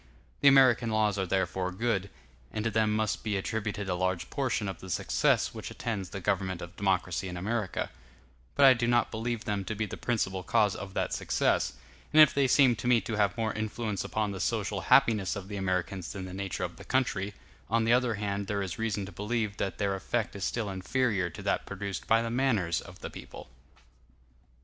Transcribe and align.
The 0.39 0.47
American 0.47 0.89
laws 0.89 1.19
are 1.19 1.27
therefore 1.27 1.71
good, 1.71 2.09
and 2.51 2.63
to 2.65 2.71
them 2.71 2.91
must 2.95 3.23
be 3.23 3.37
attributed 3.37 3.87
a 3.87 3.93
large 3.93 4.31
portion 4.31 4.67
of 4.67 4.79
the 4.79 4.89
success 4.89 5.53
which 5.53 5.69
attends 5.69 6.09
the 6.09 6.19
government 6.19 6.59
of 6.59 6.75
democracy 6.75 7.27
in 7.27 7.37
America: 7.37 7.91
but 8.55 8.65
I 8.65 8.73
do 8.73 8.87
not 8.87 9.11
believe 9.11 9.45
them 9.45 9.63
to 9.65 9.75
be 9.75 9.85
the 9.85 9.97
principal 9.97 10.41
cause 10.41 10.73
of 10.75 10.95
that 10.95 11.13
success; 11.13 11.73
and 12.11 12.19
if 12.19 12.33
they 12.33 12.47
seem 12.47 12.75
to 12.77 12.87
me 12.87 12.99
to 13.01 13.17
have 13.17 13.37
more 13.37 13.53
influence 13.53 14.03
upon 14.03 14.31
the 14.31 14.39
social 14.39 14.81
happiness 14.81 15.35
of 15.35 15.49
the 15.49 15.55
Americans 15.57 16.11
than 16.13 16.25
the 16.25 16.33
nature 16.33 16.63
of 16.63 16.77
the 16.77 16.83
country, 16.83 17.35
on 17.69 17.83
the 17.85 17.93
other 17.93 18.15
hand 18.15 18.47
there 18.47 18.63
is 18.63 18.79
reason 18.79 19.05
to 19.05 19.11
believe 19.11 19.57
that 19.57 19.77
their 19.77 19.93
effect 19.93 20.35
is 20.35 20.43
still 20.43 20.71
inferior 20.71 21.29
to 21.29 21.43
that 21.43 21.67
produced 21.67 22.07
by 22.07 22.23
the 22.23 22.31
manners 22.31 22.81
of 22.81 23.01
the 23.01 23.09
people. 23.11 23.49